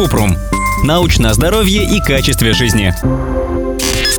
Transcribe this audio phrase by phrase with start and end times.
[0.00, 0.34] Купрум.
[0.82, 2.94] Научное здоровье и качестве жизни.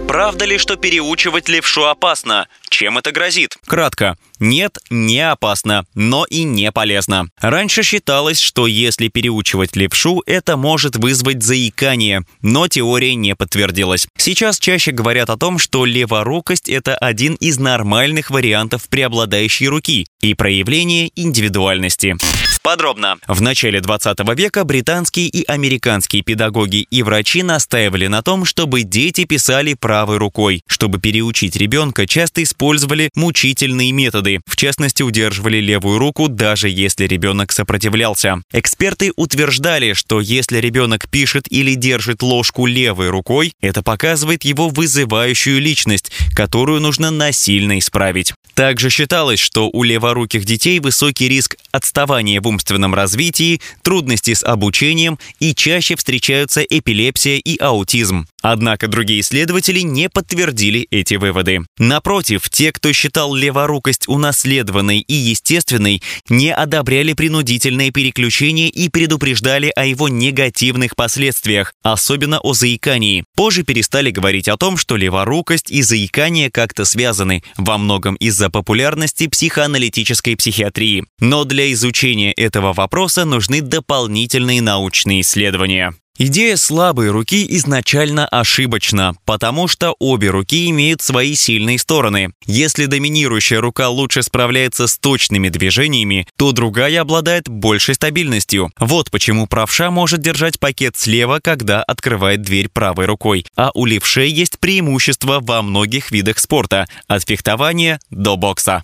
[0.07, 2.47] Правда ли, что переучивать левшу опасно?
[2.69, 3.57] Чем это грозит?
[3.65, 4.15] Кратко.
[4.39, 7.29] Нет, не опасно, но и не полезно.
[7.39, 14.07] Раньше считалось, что если переучивать левшу, это может вызвать заикание, но теория не подтвердилась.
[14.17, 20.35] Сейчас чаще говорят о том, что леворукость– это один из нормальных вариантов преобладающей руки и
[20.35, 22.17] проявление индивидуальности.
[22.63, 23.17] Подробно.
[23.27, 29.25] В начале 20 века британские и американские педагоги и врачи настаивали на том, чтобы дети
[29.25, 30.61] писали правой рукой.
[30.67, 34.41] Чтобы переучить ребенка, часто использовали мучительные методы.
[34.45, 38.41] В частности, удерживали левую руку, даже если ребенок сопротивлялся.
[38.53, 45.59] Эксперты утверждали, что если ребенок пишет или держит ложку левой рукой, это показывает его вызывающую
[45.59, 48.33] личность, которую нужно насильно исправить.
[48.53, 55.19] Также считалось, что у леворуких детей высокий риск отставания в умственном развитии, трудности с обучением
[55.39, 58.27] и чаще встречаются эпилепсия и аутизм.
[58.41, 61.61] Однако другие исследователи не подтвердили эти выводы.
[61.77, 69.85] Напротив, те, кто считал леворукость унаследованной и естественной, не одобряли принудительное переключение и предупреждали о
[69.85, 73.23] его негативных последствиях, особенно о заикании.
[73.35, 79.27] Позже перестали говорить о том, что леворукость и заикание как-то связаны, во многом из-за популярности
[79.27, 81.05] психоаналитической психиатрии.
[81.19, 85.93] Но для изучения этого вопроса нужны дополнительные научные исследования.
[86.23, 92.31] Идея слабой руки изначально ошибочна, потому что обе руки имеют свои сильные стороны.
[92.45, 98.71] Если доминирующая рука лучше справляется с точными движениями, то другая обладает большей стабильностью.
[98.79, 103.43] Вот почему правша может держать пакет слева, когда открывает дверь правой рукой.
[103.55, 108.83] А у левшей есть преимущество во многих видах спорта, от фехтования до бокса.